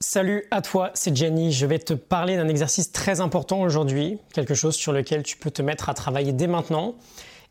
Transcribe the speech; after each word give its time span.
Salut 0.00 0.44
à 0.52 0.62
toi, 0.62 0.92
c'est 0.94 1.16
Jenny. 1.16 1.50
Je 1.50 1.66
vais 1.66 1.80
te 1.80 1.92
parler 1.92 2.36
d'un 2.36 2.46
exercice 2.46 2.92
très 2.92 3.20
important 3.20 3.60
aujourd'hui, 3.60 4.20
quelque 4.32 4.54
chose 4.54 4.76
sur 4.76 4.92
lequel 4.92 5.24
tu 5.24 5.36
peux 5.36 5.50
te 5.50 5.60
mettre 5.60 5.88
à 5.88 5.94
travailler 5.94 6.32
dès 6.32 6.46
maintenant, 6.46 6.94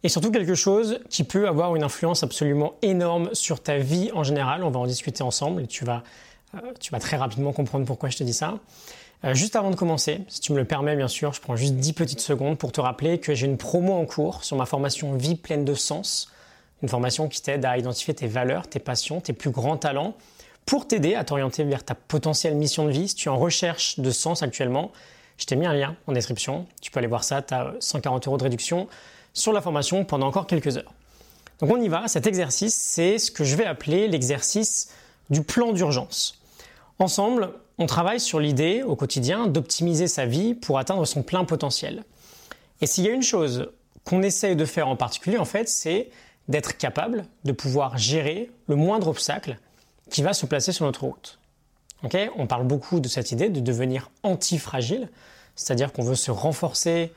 et 0.03 0.07
surtout 0.07 0.31
quelque 0.31 0.55
chose 0.55 1.01
qui 1.09 1.25
peut 1.25 1.49
avoir 1.49 1.75
une 1.75 1.83
influence 1.83 2.23
absolument 2.23 2.75
énorme 2.81 3.31
sur 3.33 3.61
ta 3.61 3.79
vie 3.79 4.11
en 4.13 4.23
général. 4.23 4.63
On 4.63 4.69
va 4.69 4.79
en 4.79 4.87
discuter 4.87 5.23
ensemble 5.23 5.63
et 5.63 5.67
tu 5.67 5.83
vas, 5.83 6.03
euh, 6.55 6.59
tu 6.79 6.89
vas 6.91 6.99
très 6.99 7.17
rapidement 7.17 7.51
comprendre 7.51 7.85
pourquoi 7.85 8.07
je 8.07 8.15
te 8.15 8.23
dis 8.23 8.33
ça. 8.33 8.59
Euh, 9.25 9.33
juste 9.33 9.57
avant 9.57 9.69
de 9.69 9.75
commencer, 9.75 10.21
si 10.29 10.39
tu 10.39 10.53
me 10.53 10.57
le 10.57 10.63
permets 10.63 10.95
bien 10.95 11.09
sûr, 11.09 11.33
je 11.33 11.41
prends 11.41 11.57
juste 11.57 11.73
10 11.73 11.91
petites 11.91 12.21
secondes 12.21 12.57
pour 12.57 12.71
te 12.71 12.79
rappeler 12.79 13.19
que 13.19 13.33
j'ai 13.33 13.47
une 13.47 13.57
promo 13.57 13.91
en 13.91 14.05
cours 14.05 14.45
sur 14.45 14.55
ma 14.55 14.65
formation 14.65 15.17
Vie 15.17 15.35
pleine 15.35 15.65
de 15.65 15.73
sens, 15.73 16.31
une 16.81 16.87
formation 16.87 17.27
qui 17.27 17.41
t'aide 17.41 17.65
à 17.65 17.77
identifier 17.77 18.13
tes 18.13 18.27
valeurs, 18.27 18.69
tes 18.69 18.79
passions, 18.79 19.19
tes 19.19 19.33
plus 19.33 19.49
grands 19.49 19.75
talents 19.75 20.15
pour 20.67 20.85
t'aider 20.85 21.15
à 21.15 21.23
t'orienter 21.23 21.63
vers 21.63 21.83
ta 21.83 21.95
potentielle 21.95 22.53
mission 22.53 22.85
de 22.85 22.91
vie. 22.91 23.07
Si 23.07 23.15
tu 23.15 23.29
es 23.29 23.31
en 23.31 23.39
recherche 23.39 23.99
de 23.99 24.11
sens 24.11 24.43
actuellement, 24.43 24.91
je 25.37 25.45
t'ai 25.45 25.55
mis 25.55 25.65
un 25.65 25.73
lien 25.73 25.95
en 26.07 26.11
description. 26.11 26.67
Tu 26.81 26.91
peux 26.91 26.99
aller 26.99 27.07
voir 27.07 27.23
ça, 27.23 27.41
tu 27.41 27.53
as 27.53 27.73
140 27.79 28.27
euros 28.27 28.37
de 28.37 28.43
réduction 28.43 28.87
sur 29.33 29.53
la 29.53 29.61
formation 29.61 30.03
pendant 30.03 30.27
encore 30.27 30.45
quelques 30.45 30.75
heures. 30.77 30.93
Donc 31.59 31.71
on 31.71 31.81
y 31.81 31.87
va, 31.87 32.09
cet 32.09 32.27
exercice, 32.27 32.75
c'est 32.75 33.17
ce 33.17 33.31
que 33.31 33.45
je 33.45 33.55
vais 33.55 33.65
appeler 33.65 34.09
l'exercice 34.09 34.91
du 35.29 35.41
plan 35.41 35.71
d'urgence. 35.71 36.41
Ensemble, 36.99 37.51
on 37.77 37.85
travaille 37.85 38.19
sur 38.19 38.41
l'idée 38.41 38.83
au 38.83 38.97
quotidien 38.97 39.47
d'optimiser 39.47 40.07
sa 40.07 40.25
vie 40.25 40.53
pour 40.53 40.79
atteindre 40.79 41.05
son 41.05 41.23
plein 41.23 41.45
potentiel. 41.45 42.03
Et 42.81 42.87
s'il 42.87 43.05
y 43.05 43.09
a 43.09 43.13
une 43.13 43.23
chose 43.23 43.71
qu'on 44.03 44.21
essaye 44.21 44.57
de 44.57 44.65
faire 44.65 44.89
en 44.89 44.97
particulier, 44.97 45.37
en 45.37 45.45
fait, 45.45 45.69
c'est 45.69 46.09
d'être 46.49 46.77
capable 46.77 47.25
de 47.45 47.53
pouvoir 47.53 47.97
gérer 47.97 48.51
le 48.67 48.75
moindre 48.75 49.07
obstacle 49.07 49.57
qui 50.09 50.21
va 50.21 50.33
se 50.33 50.45
placer 50.45 50.71
sur 50.71 50.85
notre 50.85 51.03
route. 51.03 51.39
on 52.35 52.47
parle 52.47 52.67
beaucoup 52.67 52.99
de 52.99 53.07
cette 53.07 53.31
idée 53.31 53.49
de 53.49 53.59
devenir 53.59 54.11
antifragile, 54.23 55.09
c'est-à-dire 55.55 55.91
qu'on 55.91 56.03
veut 56.03 56.15
se 56.15 56.31
renforcer 56.31 57.11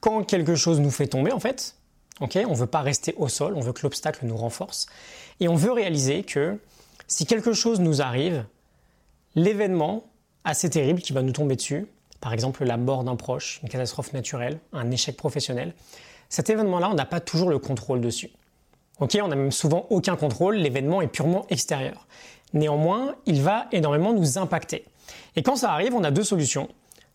quand 0.00 0.24
quelque 0.24 0.54
chose 0.54 0.80
nous 0.80 0.90
fait 0.90 1.08
tomber 1.08 1.32
en 1.32 1.40
fait. 1.40 1.76
on 2.20 2.26
ne 2.26 2.54
veut 2.54 2.66
pas 2.66 2.80
rester 2.80 3.14
au 3.16 3.28
sol, 3.28 3.54
on 3.56 3.60
veut 3.60 3.72
que 3.72 3.82
l'obstacle 3.82 4.24
nous 4.24 4.36
renforce. 4.36 4.86
Et 5.40 5.48
on 5.48 5.56
veut 5.56 5.72
réaliser 5.72 6.22
que 6.22 6.58
si 7.08 7.26
quelque 7.26 7.52
chose 7.52 7.80
nous 7.80 8.02
arrive, 8.02 8.44
l'événement 9.34 10.04
assez 10.44 10.70
terrible 10.70 11.00
qui 11.00 11.12
va 11.12 11.22
nous 11.22 11.32
tomber 11.32 11.56
dessus, 11.56 11.86
par 12.20 12.32
exemple 12.32 12.64
la 12.64 12.76
mort 12.76 13.04
d'un 13.04 13.16
proche, 13.16 13.60
une 13.62 13.68
catastrophe 13.68 14.12
naturelle, 14.12 14.60
un 14.72 14.90
échec 14.90 15.16
professionnel, 15.16 15.74
cet 16.28 16.50
événement-là, 16.50 16.90
on 16.90 16.94
n'a 16.94 17.04
pas 17.04 17.20
toujours 17.20 17.50
le 17.50 17.58
contrôle 17.58 18.00
dessus. 18.00 18.30
Ok, 18.98 19.18
on 19.22 19.28
n'a 19.28 19.36
même 19.36 19.52
souvent 19.52 19.86
aucun 19.90 20.16
contrôle, 20.16 20.56
l'événement 20.56 21.02
est 21.02 21.08
purement 21.08 21.46
extérieur. 21.50 22.06
Néanmoins, 22.54 23.14
il 23.26 23.42
va 23.42 23.66
énormément 23.72 24.14
nous 24.14 24.38
impacter. 24.38 24.84
Et 25.36 25.42
quand 25.42 25.56
ça 25.56 25.72
arrive, 25.72 25.94
on 25.94 26.04
a 26.04 26.10
deux 26.10 26.24
solutions. 26.24 26.68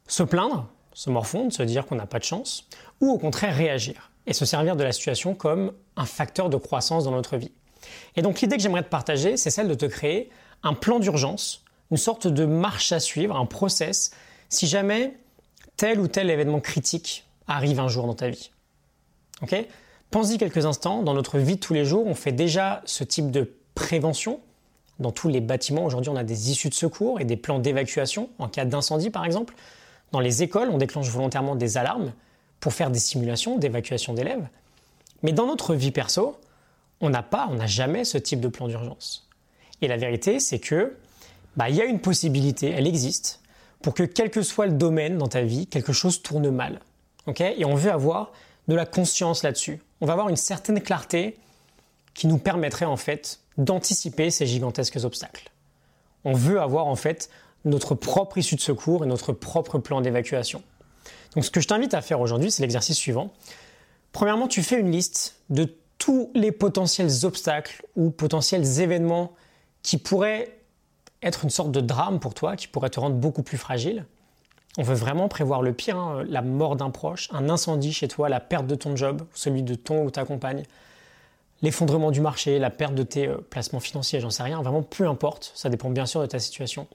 Se 0.07 0.21
plaindre, 0.23 0.67
se 0.93 1.09
morfondre, 1.09 1.51
se 1.51 1.63
dire 1.63 1.85
qu'on 1.85 1.95
n'a 1.95 2.05
pas 2.05 2.19
de 2.19 2.23
chance, 2.23 2.67
ou 2.99 3.09
au 3.09 3.17
contraire 3.17 3.55
réagir 3.55 4.11
et 4.27 4.33
se 4.33 4.45
servir 4.45 4.75
de 4.75 4.83
la 4.83 4.91
situation 4.91 5.33
comme 5.33 5.73
un 5.95 6.05
facteur 6.05 6.49
de 6.49 6.57
croissance 6.57 7.05
dans 7.05 7.11
notre 7.11 7.37
vie. 7.37 7.51
Et 8.15 8.21
donc 8.21 8.41
l'idée 8.41 8.57
que 8.57 8.61
j'aimerais 8.61 8.83
te 8.83 8.89
partager, 8.89 9.35
c'est 9.37 9.49
celle 9.49 9.67
de 9.67 9.73
te 9.73 9.85
créer 9.85 10.29
un 10.61 10.73
plan 10.73 10.99
d'urgence, 10.99 11.63
une 11.89 11.97
sorte 11.97 12.27
de 12.27 12.45
marche 12.45 12.91
à 12.91 12.99
suivre, 12.99 13.35
un 13.35 13.47
process, 13.47 14.11
si 14.49 14.67
jamais 14.67 15.17
tel 15.77 15.99
ou 15.99 16.07
tel 16.07 16.29
événement 16.29 16.59
critique 16.59 17.25
arrive 17.47 17.79
un 17.79 17.87
jour 17.87 18.05
dans 18.05 18.13
ta 18.13 18.29
vie. 18.29 18.51
Pense-y 20.11 20.37
quelques 20.37 20.65
instants, 20.65 21.03
dans 21.03 21.13
notre 21.13 21.39
vie 21.39 21.55
de 21.55 21.59
tous 21.61 21.73
les 21.73 21.85
jours, 21.85 22.05
on 22.05 22.15
fait 22.15 22.33
déjà 22.33 22.81
ce 22.83 23.05
type 23.05 23.31
de 23.31 23.55
prévention. 23.75 24.41
Dans 24.99 25.13
tous 25.13 25.29
les 25.29 25.39
bâtiments, 25.39 25.85
aujourd'hui, 25.85 26.11
on 26.11 26.17
a 26.17 26.25
des 26.25 26.51
issues 26.51 26.67
de 26.67 26.73
secours 26.73 27.21
et 27.21 27.25
des 27.25 27.37
plans 27.37 27.59
d'évacuation 27.59 28.29
en 28.37 28.49
cas 28.49 28.65
d'incendie, 28.65 29.09
par 29.09 29.23
exemple. 29.23 29.55
Dans 30.11 30.19
les 30.19 30.43
écoles, 30.43 30.69
on 30.69 30.77
déclenche 30.77 31.07
volontairement 31.07 31.55
des 31.55 31.77
alarmes 31.77 32.11
pour 32.59 32.73
faire 32.73 32.91
des 32.91 32.99
simulations 32.99 33.57
d'évacuation 33.57 34.13
d'élèves. 34.13 34.45
Mais 35.23 35.31
dans 35.31 35.47
notre 35.47 35.75
vie 35.75 35.91
perso, 35.91 36.35
on 36.99 37.09
n'a 37.09 37.23
pas, 37.23 37.47
on 37.49 37.55
n'a 37.55 37.67
jamais 37.67 38.03
ce 38.03 38.17
type 38.17 38.41
de 38.41 38.49
plan 38.49 38.67
d'urgence. 38.67 39.29
Et 39.81 39.87
la 39.87 39.95
vérité, 39.95 40.41
c'est 40.41 40.59
que 40.59 40.97
bah, 41.55 41.69
il 41.69 41.77
y 41.77 41.81
a 41.81 41.85
une 41.85 42.01
possibilité, 42.01 42.69
elle 42.69 42.85
existe, 42.85 43.39
pour 43.81 43.93
que 43.93 44.03
quel 44.03 44.29
que 44.29 44.41
soit 44.41 44.65
le 44.65 44.73
domaine 44.73 45.17
dans 45.17 45.29
ta 45.29 45.41
vie, 45.41 45.67
quelque 45.67 45.93
chose 45.93 46.21
tourne 46.21 46.49
mal. 46.49 46.81
et 47.39 47.63
on 47.63 47.75
veut 47.75 47.91
avoir 47.91 48.33
de 48.67 48.75
la 48.75 48.85
conscience 48.85 49.43
là-dessus 49.43 49.81
on 50.01 50.05
va 50.05 50.13
avoir 50.13 50.29
une 50.29 50.35
certaine 50.35 50.81
clarté 50.81 51.37
qui 52.13 52.27
nous 52.27 52.37
permettrait 52.37 52.85
en 52.85 52.97
fait 52.97 53.39
d'anticiper 53.57 54.31
ces 54.31 54.45
gigantesques 54.45 54.99
obstacles. 55.03 55.51
On 56.25 56.33
veut 56.33 56.59
avoir 56.59 56.87
en 56.87 56.95
fait 56.95 57.29
notre 57.63 57.95
propre 57.95 58.37
issue 58.37 58.55
de 58.55 58.61
secours 58.61 59.03
et 59.03 59.07
notre 59.07 59.33
propre 59.33 59.77
plan 59.77 60.01
d'évacuation. 60.01 60.63
Donc 61.35 61.45
ce 61.45 61.51
que 61.51 61.61
je 61.61 61.67
t'invite 61.67 61.93
à 61.93 62.01
faire 62.01 62.19
aujourd'hui, 62.19 62.51
c'est 62.51 62.63
l'exercice 62.63 62.97
suivant. 62.97 63.31
Premièrement, 64.11 64.47
tu 64.47 64.63
fais 64.63 64.79
une 64.79 64.91
liste 64.91 65.35
de 65.49 65.73
tous 65.97 66.31
les 66.33 66.51
potentiels 66.51 67.11
obstacles 67.23 67.85
ou 67.95 68.09
potentiels 68.09 68.81
événements 68.81 69.33
qui 69.83 69.97
pourraient 69.97 70.57
être 71.21 71.43
une 71.43 71.49
sorte 71.49 71.71
de 71.71 71.79
drame 71.79 72.19
pour 72.19 72.33
toi, 72.33 72.55
qui 72.55 72.67
pourraient 72.67 72.89
te 72.89 72.99
rendre 72.99 73.15
beaucoup 73.15 73.43
plus 73.43 73.57
fragile. 73.57 74.05
On 74.77 74.83
veut 74.83 74.95
vraiment 74.95 75.27
prévoir 75.27 75.61
le 75.61 75.73
pire, 75.73 75.97
hein, 75.97 76.23
la 76.27 76.41
mort 76.41 76.75
d'un 76.75 76.91
proche, 76.91 77.29
un 77.33 77.49
incendie 77.49 77.91
chez 77.91 78.07
toi, 78.07 78.29
la 78.29 78.39
perte 78.39 78.67
de 78.67 78.75
ton 78.75 78.95
job, 78.95 79.23
celui 79.33 79.63
de 79.63 79.75
ton 79.75 80.03
ou 80.03 80.11
ta 80.11 80.23
compagne, 80.23 80.63
l'effondrement 81.61 82.11
du 82.11 82.21
marché, 82.21 82.57
la 82.57 82.69
perte 82.69 82.95
de 82.95 83.03
tes 83.03 83.27
euh, 83.27 83.37
placements 83.37 83.81
financiers, 83.81 84.21
j'en 84.21 84.29
sais 84.29 84.43
rien, 84.43 84.61
vraiment 84.61 84.81
peu 84.81 85.07
importe, 85.07 85.51
ça 85.55 85.69
dépend 85.69 85.89
bien 85.89 86.05
sûr 86.05 86.21
de 86.21 86.25
ta 86.25 86.39
situation. 86.39 86.87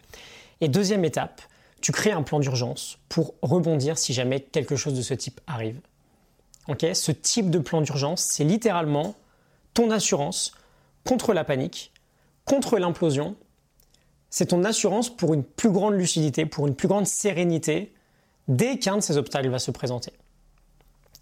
Et 0.62 0.68
deuxième 0.68 1.04
étape, 1.04 1.42
tu 1.82 1.92
crées 1.92 2.12
un 2.12 2.22
plan 2.22 2.40
d'urgence 2.40 2.98
pour 3.10 3.34
rebondir 3.42 3.98
si 3.98 4.14
jamais 4.14 4.40
quelque 4.40 4.76
chose 4.76 4.94
de 4.94 5.02
ce 5.02 5.12
type 5.12 5.40
arrive. 5.46 5.78
ce 6.68 7.12
type 7.12 7.50
de 7.50 7.58
plan 7.58 7.82
d'urgence, 7.82 8.22
c'est 8.22 8.44
littéralement 8.44 9.14
ton 9.74 9.90
assurance 9.90 10.52
contre 11.04 11.34
la 11.34 11.44
panique, 11.44 11.92
contre 12.46 12.78
l'implosion 12.78 13.36
c'est 14.36 14.44
ton 14.44 14.64
assurance 14.64 15.08
pour 15.08 15.32
une 15.32 15.42
plus 15.42 15.70
grande 15.70 15.94
lucidité, 15.94 16.44
pour 16.44 16.66
une 16.66 16.74
plus 16.74 16.88
grande 16.88 17.06
sérénité 17.06 17.94
dès 18.48 18.78
qu'un 18.78 18.96
de 18.96 19.00
ces 19.00 19.16
obstacles 19.16 19.48
va 19.48 19.58
se 19.58 19.70
présenter. 19.70 20.12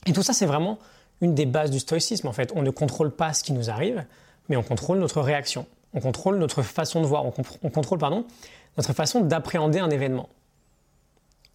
Et 0.07 0.13
tout 0.13 0.25
ça, 0.25 0.33
c'est 0.33 0.47
vraiment 0.47 0.81
une 1.21 1.33
des 1.33 1.47
bases 1.47 1.71
du 1.71 1.79
stoïcisme 1.79 2.27
en 2.27 2.33
fait. 2.33 2.51
On 2.57 2.63
ne 2.63 2.71
contrôle 2.71 3.13
pas 3.13 3.33
ce 3.33 3.45
qui 3.45 3.53
nous 3.53 3.71
arrive, 3.71 4.05
mais 4.49 4.57
on 4.57 4.65
contrôle 4.65 4.99
notre 4.99 5.21
réaction. 5.21 5.65
On 5.93 6.01
contrôle 6.01 6.39
notre 6.39 6.63
façon 6.63 7.03
de 7.03 7.07
voir, 7.07 7.25
on, 7.25 7.71
contrôle 7.71 7.99
pardon, 7.99 8.27
notre 8.77 8.93
façon 8.95 9.21
d'appréhender 9.21 9.79
un 9.79 9.91
événement. 9.91 10.29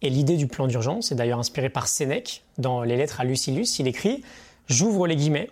Et 0.00 0.08
l'idée 0.08 0.38
du 0.38 0.46
plan 0.46 0.66
d'urgence 0.66 1.12
est 1.12 1.14
d'ailleurs 1.14 1.40
inspirée 1.40 1.68
par 1.68 1.88
Sénèque 1.88 2.42
dans 2.56 2.84
les 2.84 2.96
lettres 2.96 3.20
à 3.20 3.24
Lucilius. 3.24 3.78
Il 3.80 3.86
écrit, 3.86 4.24
j'ouvre 4.66 5.06
les 5.06 5.14
guillemets, 5.14 5.50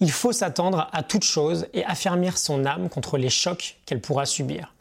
il 0.00 0.10
faut 0.10 0.32
s'attendre 0.32 0.88
à 0.90 1.02
toute 1.02 1.24
chose 1.24 1.66
et 1.74 1.84
affermir 1.84 2.38
son 2.38 2.64
âme 2.64 2.88
contre 2.88 3.18
les 3.18 3.28
chocs 3.28 3.76
qu'elle 3.84 4.00
pourra 4.00 4.24
subir. 4.24 4.72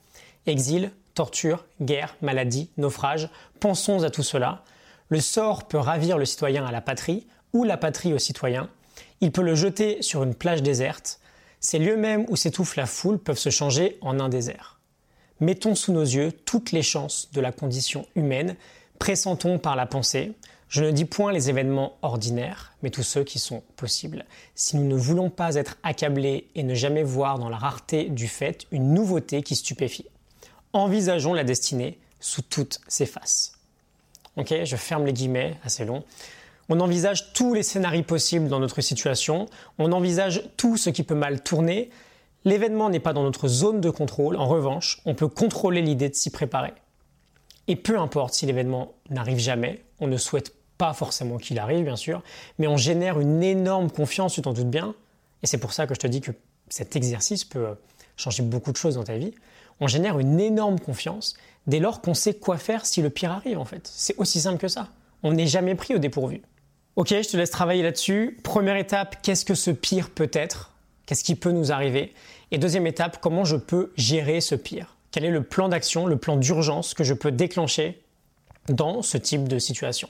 Exil, 0.48 0.92
torture, 1.14 1.66
guerre, 1.82 2.16
maladie, 2.22 2.70
naufrage, 2.78 3.30
pensons 3.60 4.04
à 4.04 4.10
tout 4.10 4.24
cela. 4.24 4.64
Le 5.10 5.20
sort 5.20 5.68
peut 5.68 5.78
ravir 5.78 6.18
le 6.18 6.24
citoyen 6.24 6.66
à 6.66 6.72
la 6.72 6.80
patrie 6.80 7.28
ou 7.52 7.66
la 7.66 7.76
patrie 7.76 8.14
au 8.14 8.18
citoyen. 8.18 8.70
Il 9.20 9.34
peut 9.34 9.42
le 9.42 9.56
jeter 9.56 10.02
sur 10.02 10.24
une 10.24 10.36
plage 10.36 10.64
déserte. 10.64 11.20
Ces 11.60 11.80
lieux 11.80 11.98
mêmes 11.98 12.26
où 12.30 12.38
s'étouffe 12.38 12.78
la 12.78 12.86
foule 12.86 13.20
peuvent 13.20 13.38
se 13.38 13.50
changer 13.50 13.98
en 14.00 14.22
un 14.22 14.30
désert. 14.30 14.80
Mettons 15.42 15.76
sous 15.76 15.92
nos 15.92 16.04
yeux 16.04 16.32
toutes 16.32 16.72
les 16.72 16.82
chances 16.82 17.30
de 17.34 17.42
la 17.42 17.52
condition 17.52 18.06
humaine, 18.16 18.56
pressentons 19.00 19.60
par 19.60 19.76
la 19.76 19.86
pensée. 19.86 20.34
Je 20.70 20.84
ne 20.84 20.92
dis 20.92 21.06
point 21.06 21.34
les 21.34 21.50
événements 21.50 21.98
ordinaires, 22.02 22.74
mais 22.84 22.90
tous 22.90 23.04
ceux 23.04 23.24
qui 23.24 23.40
sont 23.40 23.64
possibles. 23.76 24.26
Si 24.56 24.78
nous 24.78 24.88
ne 24.88 24.96
voulons 24.96 25.30
pas 25.30 25.56
être 25.56 25.78
accablés 25.84 26.48
et 26.56 26.64
ne 26.64 26.74
jamais 26.74 27.04
voir 27.04 27.38
dans 27.38 27.50
la 27.50 27.58
rareté 27.58 28.06
du 28.06 28.28
fait 28.28 28.66
une 28.72 28.94
nouveauté 28.94 29.44
qui 29.44 29.56
stupéfie 29.56 30.06
envisageons 30.74 31.34
la 31.34 31.44
destinée 31.44 32.00
sous 32.20 32.42
toutes 32.42 32.80
ses 32.88 33.06
faces. 33.06 33.54
Ok, 34.38 34.54
je 34.64 34.76
ferme 34.76 35.06
les 35.06 35.14
guillemets, 35.14 35.58
assez 35.64 35.86
long. 35.86 36.04
On 36.70 36.80
envisage 36.80 37.34
tous 37.34 37.54
les 37.54 37.64
scénarios 37.64 38.04
possibles 38.04 38.50
dans 38.50 38.60
notre 38.60 38.82
situation, 38.82 39.48
on 39.80 39.92
envisage 39.92 40.44
tout 40.58 40.78
ce 40.78 40.90
qui 40.90 41.04
peut 41.04 41.16
mal 41.16 41.42
tourner. 41.42 41.90
L'événement 42.44 42.90
n'est 42.90 43.00
pas 43.00 43.14
dans 43.14 43.24
notre 43.24 43.48
zone 43.48 43.82
de 43.82 43.90
contrôle, 43.90 44.36
en 44.36 44.48
revanche, 44.48 45.02
on 45.06 45.16
peut 45.16 45.28
contrôler 45.28 45.82
l'idée 45.82 46.10
de 46.10 46.16
s'y 46.16 46.30
préparer. 46.30 46.74
Et 47.68 47.76
peu 47.76 47.98
importe 48.00 48.34
si 48.34 48.46
l'événement 48.46 48.94
n'arrive 49.10 49.40
jamais, 49.40 49.82
on 50.00 50.08
ne 50.08 50.18
souhaite 50.18 50.54
pas 50.78 50.94
forcément 50.94 51.38
qu'il 51.38 51.58
arrive, 51.58 51.84
bien 51.84 51.96
sûr, 51.96 52.22
mais 52.60 52.68
on 52.68 52.78
génère 52.78 53.20
une 53.20 53.42
énorme 53.44 53.90
confiance, 53.90 54.34
tu 54.34 54.42
t'en 54.42 54.54
doutes 54.54 54.70
bien. 54.70 54.94
Et 55.42 55.48
c'est 55.48 55.58
pour 55.58 55.74
ça 55.74 55.88
que 55.88 55.96
je 55.96 56.00
te 56.00 56.08
dis 56.08 56.22
que 56.22 56.32
cet 56.70 56.96
exercice 56.96 57.46
peut 57.46 57.76
changer 58.18 58.44
beaucoup 58.44 58.72
de 58.72 58.78
choses 58.78 58.96
dans 58.96 59.04
ta 59.04 59.18
vie 59.18 59.34
on 59.80 59.88
génère 59.88 60.20
une 60.20 60.40
énorme 60.40 60.80
confiance 60.80 61.36
dès 61.68 61.80
lors 61.80 62.02
qu'on 62.02 62.14
sait 62.14 62.34
quoi 62.34 62.58
faire 62.58 62.86
si 62.86 63.02
le 63.02 63.10
pire 63.10 63.32
arrive 63.32 63.60
en 63.60 63.66
fait. 63.66 63.90
C'est 63.94 64.16
aussi 64.18 64.40
simple 64.40 64.58
que 64.58 64.68
ça. 64.68 64.88
On 65.24 65.34
n'est 65.34 65.48
jamais 65.48 65.76
pris 65.76 65.96
au 65.96 66.00
dépourvu. 66.00 66.42
Ok, 66.96 67.10
je 67.10 67.30
te 67.30 67.38
laisse 67.38 67.52
travailler 67.52 67.84
là-dessus. 67.84 68.40
Première 68.44 68.78
étape, 68.78 69.18
qu'est-ce 69.22 69.46
que 69.46 69.54
ce 69.54 69.72
pire 69.72 70.10
peut 70.10 70.32
être? 70.34 70.74
Qu'est-ce 71.06 71.24
qui 71.24 71.36
peut 71.36 71.52
nous 71.52 71.72
arriver? 71.72 72.14
Et 72.52 72.58
deuxième 72.58 72.88
étape, 72.88 73.20
comment 73.22 73.46
je 73.46 73.56
peux 73.56 73.92
gérer 73.98 74.42
ce 74.42 74.56
pire? 74.56 74.96
Quel 75.12 75.24
est 75.26 75.32
le 75.32 75.44
plan 75.44 75.70
d'action, 75.70 76.06
le 76.06 76.18
plan 76.18 76.38
d'urgence 76.38 76.94
que 76.94 77.04
je 77.04 77.14
peux 77.14 77.32
déclencher 77.32 78.02
dans 78.68 79.02
ce 79.02 79.18
type 79.18 79.48
de 79.48 79.60
situation? 79.60 80.10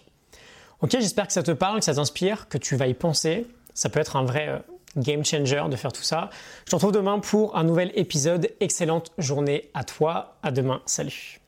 Ok, 0.82 0.92
j'espère 0.92 1.28
que 1.28 1.34
ça 1.34 1.44
te 1.44 1.52
parle, 1.52 1.80
que 1.80 1.86
ça 1.86 1.96
t'inspire, 1.96 2.48
que 2.48 2.58
tu 2.58 2.76
vas 2.76 2.88
y 2.88 2.94
penser. 2.94 3.48
Ça 3.74 3.90
peut 3.90 4.00
être 4.00 4.16
un 4.16 4.24
vrai 4.24 4.48
euh, 4.48 4.60
game 4.96 5.26
changer 5.26 5.64
de 5.70 5.76
faire 5.76 5.92
tout 5.92 6.04
ça. 6.04 6.30
Je 6.66 6.72
te 6.72 6.76
retrouve 6.76 6.92
demain 6.92 7.20
pour 7.20 7.56
un 7.58 7.64
nouvel 7.64 7.92
épisode. 7.96 8.50
Excellente 8.60 9.12
journée 9.18 9.70
à 9.74 9.84
toi. 9.84 10.38
À 10.44 10.52
demain. 10.52 10.82
Salut. 10.86 11.40